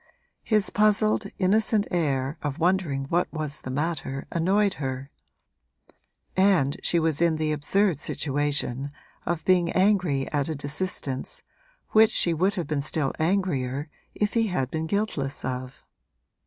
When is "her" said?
4.81-5.11